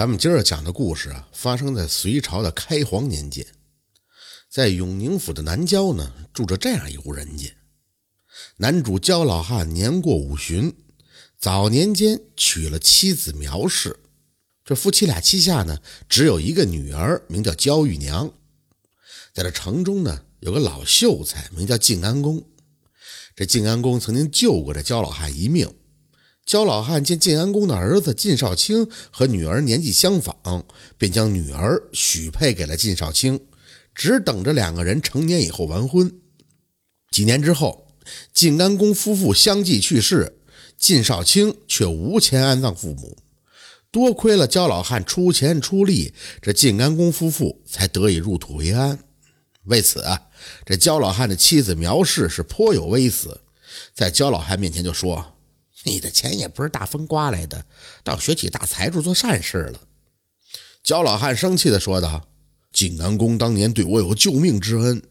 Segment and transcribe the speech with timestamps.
[0.00, 3.46] 咱们今儿讲的故事啊，发生在隋朝的开皇年间，
[4.48, 7.54] 在永宁府的南郊呢，住着这样一户人家。
[8.56, 10.74] 男主焦老汉年过五旬，
[11.38, 13.94] 早年间娶了妻子苗氏。
[14.64, 15.78] 这夫妻俩膝下呢，
[16.08, 18.32] 只有一个女儿，名叫焦玉娘。
[19.34, 22.42] 在这城中呢，有个老秀才，名叫晋安公。
[23.36, 25.70] 这晋安公曾经救过这焦老汉一命。
[26.50, 30.64] 焦老汉见晋安公的儿子晋少卿和女儿年纪相仿，
[30.98, 33.38] 便将女儿许配给了晋少卿，
[33.94, 36.12] 只等着两个人成年以后完婚。
[37.12, 37.86] 几年之后，
[38.34, 40.40] 晋安公夫妇相继去世，
[40.76, 43.16] 晋少卿却无钱安葬父母。
[43.92, 48.98] 多亏了焦老汉出钱出力，这晋安公夫妇才得以入土为安。
[49.66, 50.20] 为此啊，
[50.66, 53.40] 这焦老汉的妻子苗氏是颇有微词，
[53.94, 55.36] 在焦老汉面前就说。
[55.84, 57.64] 你的钱也不是大风刮来的，
[58.04, 59.80] 倒学起大财主做善事了。
[60.82, 62.28] 焦老汉生气地说道
[62.72, 65.02] ：“晋安公当年对我有救命之恩，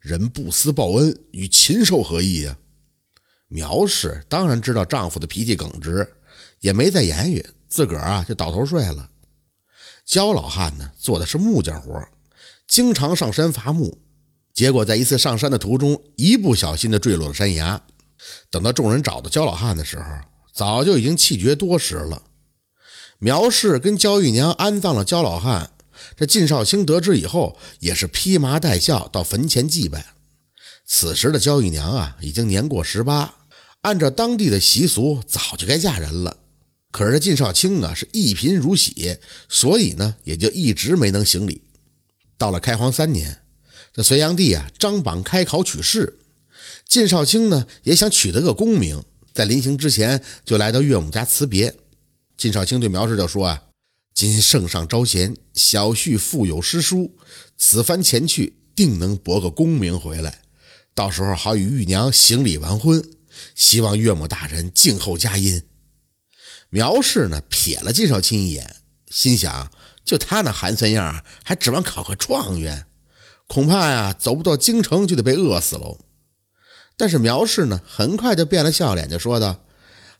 [0.00, 2.56] 人不思报恩，与禽兽何异呀？”
[3.48, 6.08] 苗氏当然知道丈夫的脾气耿直，
[6.60, 9.10] 也没再言语，自个儿啊就倒头睡了。
[10.04, 12.04] 焦老汉呢，做的是木匠活，
[12.66, 13.98] 经常上山伐木，
[14.52, 17.80] 结果在一次上山的途中，一不小心的坠落了山崖。
[18.50, 20.04] 等到众人找到焦老汉的时候，
[20.52, 22.22] 早就已经气绝多时了。
[23.18, 25.70] 苗氏跟焦玉娘安葬了焦老汉，
[26.16, 30.14] 这靳少卿得知以后，也是披麻戴孝到坟前祭拜。
[30.84, 33.34] 此时的焦玉娘啊，已经年过十八，
[33.80, 36.36] 按照当地的习俗，早就该嫁人了。
[36.92, 41.62] 可是这靳少卿啊，是一贫如洗，所以呢，也就一直没能行礼。
[42.38, 43.42] 到了开皇三年，
[43.92, 46.18] 这隋炀帝啊，张榜开考取士。
[46.88, 49.02] 靳少卿呢也想取得个功名，
[49.34, 51.74] 在临行之前就来到岳母家辞别。
[52.36, 53.62] 靳少卿对苗氏就说：“啊，
[54.14, 57.16] 今圣上招贤，小婿腹有诗书，
[57.58, 60.42] 此番前去定能博个功名回来，
[60.94, 63.02] 到时候好与玉娘行礼完婚。
[63.54, 65.62] 希望岳母大人静候佳音。”
[66.70, 68.76] 苗氏呢瞥了靳少卿一眼，
[69.08, 69.70] 心想：
[70.04, 72.86] 就他那寒酸样，还指望考个状元，
[73.46, 75.98] 恐怕呀走不到京城就得被饿死喽。
[76.96, 79.64] 但是苗氏呢，很快就变了笑脸，就说道：“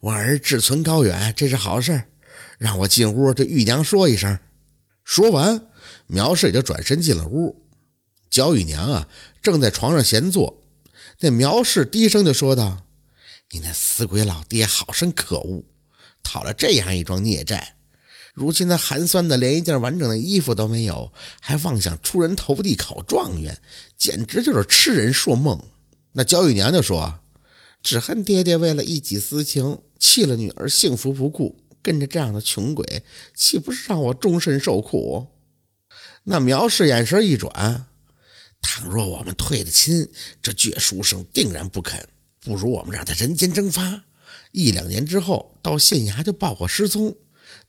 [0.00, 2.04] 我儿志存高远，这是好事
[2.58, 4.38] 让我进屋对玉娘说一声。”
[5.02, 5.68] 说完，
[6.06, 7.64] 苗氏也就转身进了屋。
[8.28, 9.08] 焦玉娘啊，
[9.40, 10.62] 正在床上闲坐。
[11.20, 12.84] 那苗氏低声就说道
[13.52, 15.64] ：“你那死鬼老爹好生可恶，
[16.22, 17.76] 讨了这样一桩孽债，
[18.34, 21.10] 如今他寒酸的连一件完整的衣服都没有，
[21.40, 23.56] 还妄想出人头地考状元，
[23.96, 25.58] 简直就是痴人说梦。”
[26.18, 27.20] 那焦玉娘就说
[27.84, 33.02] ：“只恨爹爹为了一己私情，弃了女儿幸福不顾，跟着这样的穷鬼，
[33.34, 35.26] 岂不是让我终身受苦？”
[36.24, 37.88] 那苗氏眼神一转
[38.62, 40.08] ：“倘若我们退了亲，
[40.40, 42.08] 这倔书生定然不肯。
[42.40, 44.04] 不如我们让他人间蒸发，
[44.52, 47.14] 一两年之后到县衙就报个失踪，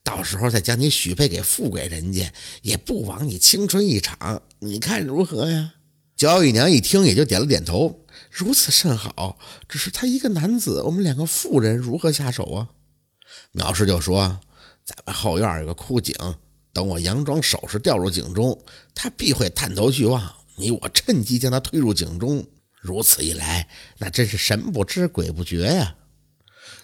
[0.03, 4.41] 到时候再将你许配给富贵人家，也不枉你青春一场。
[4.59, 5.73] 你看如何呀？”
[6.17, 8.03] 焦玉娘一听，也就点了点头。
[8.31, 9.37] 如此甚好，
[9.69, 12.69] 只是他一个男子，我们两个妇人如何下手啊？
[13.51, 14.39] 苗氏就说
[14.83, 16.15] ：“咱们后院有个枯井，
[16.73, 18.59] 等我佯装首饰掉入井中，
[18.95, 22.43] 他必会探头去望，你我趁机将他推入井中。
[22.81, 25.95] 如此一来，那真是神不知鬼不觉呀！”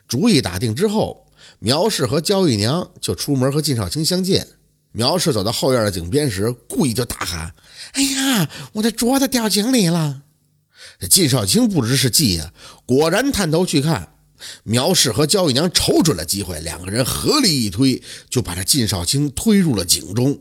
[0.08, 1.26] 主意打定之后，
[1.58, 4.48] 苗氏和焦玉娘就出门和靳少卿相见。
[4.94, 7.54] 苗氏走到后院的井边时，故意就大喊
[7.94, 10.22] ：“哎呀，我的镯子掉井里了！”
[11.00, 12.54] 这靳少卿不知是计呀，
[12.86, 14.10] 果然探头去看。
[14.64, 20.38] 苗氏和焦玉娘瞅准了机会，两个人合力一推，就把这靳少卿推入了井中。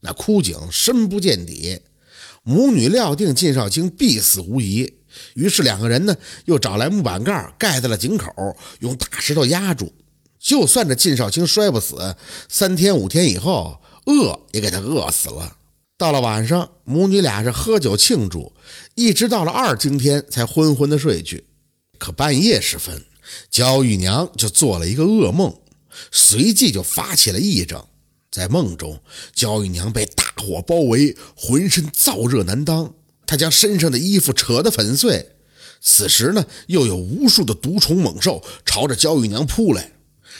[0.00, 1.80] 那枯井深不见底，
[2.42, 4.98] 母女料定靳少卿必死无疑，
[5.34, 8.30] 于是两个人呢又找来木板盖盖在了井口，
[8.80, 9.92] 用大石头压住。
[10.42, 12.16] 就算这靳少卿摔不死，
[12.48, 15.56] 三天五天以后，饿也给他饿死了。
[15.96, 18.52] 到了晚上，母女俩是喝酒庆祝，
[18.96, 21.44] 一直到了二更天才昏昏的睡去。
[21.96, 23.04] 可半夜时分，
[23.48, 25.54] 焦玉娘就做了一个噩梦，
[26.10, 27.80] 随即就发起了癔症。
[28.28, 28.98] 在梦中，
[29.32, 32.92] 焦玉娘被大火包围，浑身燥热难当，
[33.26, 35.36] 她将身上的衣服扯得粉碎。
[35.80, 39.92] 此时呢，又有无数的毒虫猛兽朝着焦玉娘扑来。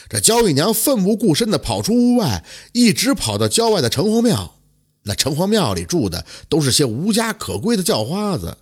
[0.09, 4.55] 这焦玉娘奋不顾身地跑出屋外，一直跑到郊外的城隍庙。
[5.03, 8.57] 那城隍庙里住的都是些无家可归的叫花子，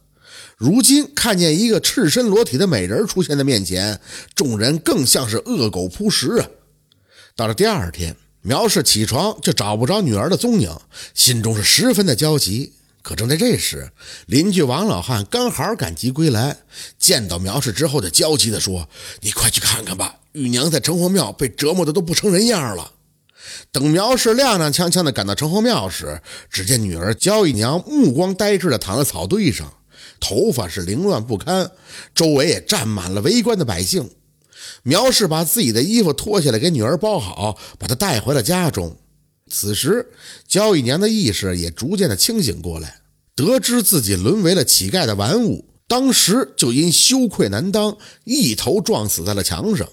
[0.57, 3.99] 如今看见一个赤身裸体的美人出现在面前，
[4.33, 6.47] 众人更像是恶狗扑食啊！
[7.35, 10.75] 到了第二天，苗氏起床就找不着女儿的踪影，
[11.13, 12.73] 心中是十分的焦急。
[13.01, 13.91] 可正在这时，
[14.27, 16.57] 邻居王老汉刚好赶集归来，
[16.99, 18.87] 见到苗氏之后，就焦急地说
[19.21, 22.91] ：“你快去看看吧，玉娘在城隍庙被折磨的都不成人样了。”
[23.71, 29.73] 等苗氏踉踉跄跄地赶到城隍庙时，只见女儿焦姨娘目光呆滞地躺在草堆上，
[30.19, 31.71] 头发是凌乱不堪，
[32.13, 34.09] 周围也站满了围观的百姓。
[34.83, 38.95] 苗氏把自己的衣服脱下来给女儿包好，把她带回了家中。
[39.51, 40.07] 此时，
[40.47, 43.01] 焦姨娘的意识也逐渐的清醒过来，
[43.35, 49.87] 得知自己沦为了乞丐的玩物，当时就因羞愧难当，一头撞死在了墙上。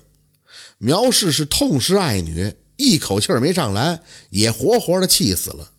[0.78, 4.00] 苗氏是痛失爱女，一口气没上来，
[4.30, 5.72] 也活活的气死了。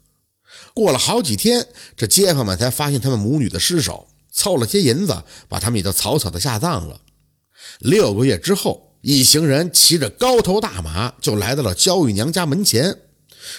[0.73, 1.65] 过了好几天，
[1.95, 6.99] 这街坊们才发现他们母女的尸首，凑了些银子，把他们也都草草的下葬了。
[7.79, 12.97] 六个月之后，一行人骑着高头大马就来到了焦姨娘家门前。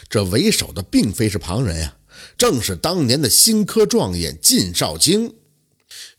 [0.09, 1.97] 这为首的并非是旁人呀，
[2.37, 5.35] 正是当年的新科状元靳少卿。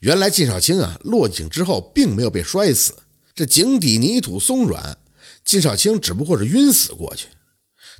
[0.00, 2.94] 原来靳少卿啊，落井之后并没有被摔死，
[3.34, 4.98] 这井底泥土松软，
[5.44, 7.28] 靳少卿只不过是晕死过去。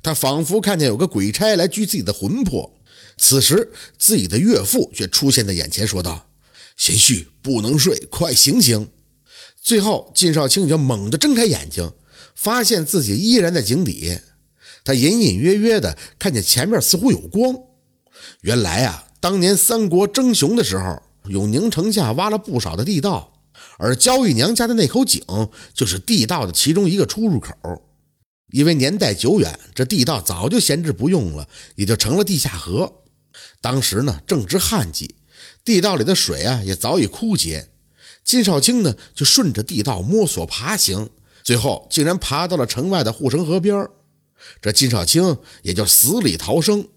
[0.01, 2.77] 他仿佛看见有个鬼差来拘自己的魂魄，
[3.17, 6.29] 此时自己的岳父却出现在眼前，说道
[6.75, 8.89] ：“贤婿不能睡，快醒醒！”
[9.61, 11.93] 最后，靳少卿就猛地睁开眼睛，
[12.35, 14.19] 发现自己依然在井底。
[14.83, 17.55] 他隐隐约约地看见前面似乎有光，
[18.41, 23.33] 原来啊，当年三国争雄的时候，永宁城下挖了不少的地道，
[23.77, 25.23] 而焦玉娘家的那口井
[25.73, 27.53] 就是地道的其中一个出入口。
[28.51, 33.01] 因为年代久远，这地道早就闲置不用了，也就成了地下河。
[33.61, 35.15] 当时呢，正值旱季，
[35.65, 37.69] 地道里的水啊也早已枯竭。
[38.23, 41.09] 金少卿呢，就顺着地道摸索爬行，
[41.41, 43.87] 最后竟然爬到了城外的护城河边
[44.61, 46.87] 这金少卿也就死里逃生，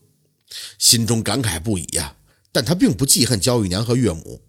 [0.78, 2.16] 心中感慨不已呀。
[2.52, 4.40] 但他并不记恨焦玉娘和岳母，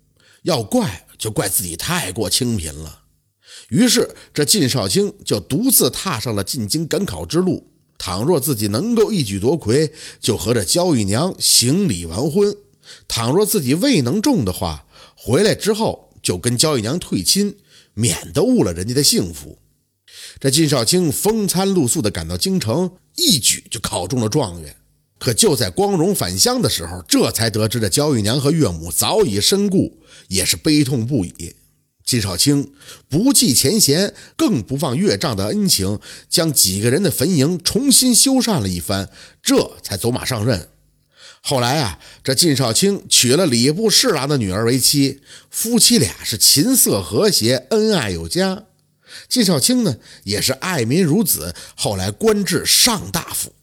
[0.43, 3.03] 要怪就怪自己太过清贫了。
[3.69, 7.71] 于是这金少卿就独自踏上了进京赶考之路。
[7.97, 9.91] 倘若自己能够一举夺魁，
[10.21, 12.53] 就和这焦玉娘行礼完婚；
[13.07, 14.85] 倘若自己未能中的话，
[15.15, 17.57] 回来之后就跟焦玉娘退亲，
[17.95, 19.57] 免得误了人家的幸福。
[20.39, 24.75] 这金少卿风餐露宿地赶到京城，一举就考中了状元。
[25.17, 29.97] 可就在光荣返乡的时候，这才得知这焦玉娘和岳母早已身故，
[30.27, 31.55] 也是悲痛不已。
[32.05, 32.71] 金少卿
[33.09, 35.99] 不计前嫌，更不忘岳丈的恩情，
[36.29, 39.09] 将几个人的坟茔重新修缮了一番，
[39.41, 40.69] 这才走马上任。
[41.41, 48.65] 后来啊，这金少卿娶了礼部侍郎的女儿为妻，夫妻俩是琴瑟和谐，恩爱有加。
[49.29, 53.53] 纪少卿呢，也是爱民如子，后来官至上大夫。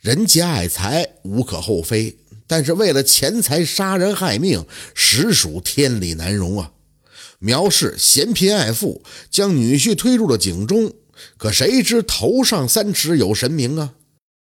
[0.00, 6.72] 人皆爱财，无可厚非，但是为了钱财杀人害命，实属天理难容啊！
[7.40, 10.92] 苗氏嫌贫爱富，将女婿推入了井中，
[11.36, 13.94] 可谁知头上三尺有神明啊！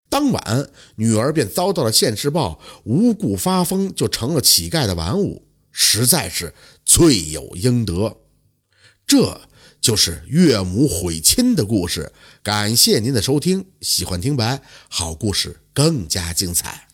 [0.09, 6.53] 当晚，女儿便遭到了现世报，无故发疯，就成了乞丐的玩物，实在是
[6.85, 8.18] 罪有应得。
[9.07, 9.41] 这。
[9.87, 12.11] 就是岳母毁亲的故事。
[12.43, 16.86] 感谢您的收听，喜欢听白好故事更加精彩。